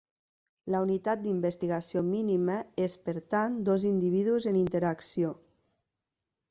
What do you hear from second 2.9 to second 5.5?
per tant, dos individus en interacció.